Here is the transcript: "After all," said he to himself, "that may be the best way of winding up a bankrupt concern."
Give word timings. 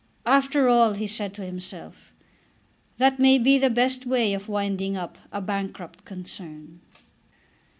"After 0.25 0.67
all," 0.67 0.95
said 1.07 1.29
he 1.33 1.35
to 1.35 1.45
himself, 1.45 2.11
"that 2.97 3.19
may 3.19 3.37
be 3.37 3.59
the 3.59 3.69
best 3.69 4.07
way 4.07 4.33
of 4.33 4.49
winding 4.49 4.97
up 4.97 5.19
a 5.31 5.41
bankrupt 5.41 6.05
concern." 6.05 6.81